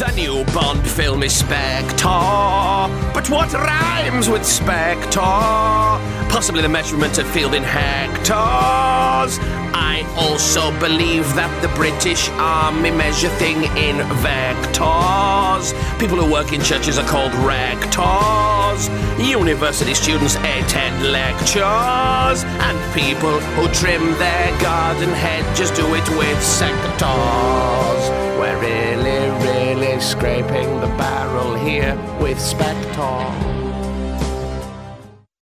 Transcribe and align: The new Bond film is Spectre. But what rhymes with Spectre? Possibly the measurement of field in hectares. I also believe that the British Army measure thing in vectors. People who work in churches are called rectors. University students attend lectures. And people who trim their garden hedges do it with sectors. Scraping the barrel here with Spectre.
The 0.00 0.10
new 0.12 0.46
Bond 0.54 0.80
film 0.88 1.22
is 1.22 1.36
Spectre. 1.36 2.06
But 3.12 3.28
what 3.28 3.52
rhymes 3.52 4.30
with 4.30 4.46
Spectre? 4.46 5.20
Possibly 6.32 6.62
the 6.62 6.70
measurement 6.70 7.18
of 7.18 7.28
field 7.28 7.52
in 7.52 7.62
hectares. 7.62 9.38
I 9.76 10.02
also 10.16 10.70
believe 10.80 11.24
that 11.34 11.52
the 11.60 11.68
British 11.76 12.30
Army 12.40 12.90
measure 12.90 13.28
thing 13.36 13.64
in 13.76 13.96
vectors. 14.24 15.74
People 16.00 16.16
who 16.16 16.32
work 16.32 16.54
in 16.54 16.62
churches 16.62 16.98
are 16.98 17.06
called 17.06 17.34
rectors. 17.34 18.88
University 19.20 19.92
students 19.92 20.36
attend 20.36 21.12
lectures. 21.12 22.42
And 22.64 22.94
people 22.94 23.38
who 23.52 23.68
trim 23.74 24.16
their 24.16 24.60
garden 24.62 25.10
hedges 25.10 25.70
do 25.72 25.84
it 25.94 26.08
with 26.16 26.42
sectors. 26.42 27.89
Scraping 30.00 30.80
the 30.80 30.86
barrel 30.96 31.54
here 31.56 31.94
with 32.20 32.40
Spectre. 32.40 33.59